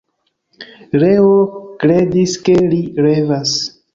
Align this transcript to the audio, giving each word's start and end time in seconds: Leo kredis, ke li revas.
Leo 1.01 1.27
kredis, 1.85 2.35
ke 2.47 2.57
li 2.73 2.83
revas. 3.09 3.55